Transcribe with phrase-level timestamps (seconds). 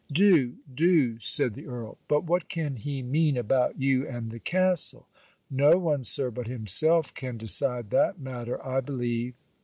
[0.11, 1.99] 'Do do!' said the Earl.
[2.07, 5.05] 'But what can he mean about you and the castle?'
[5.51, 9.35] 'No one, Sir, but himself can decide that matter, I believe.'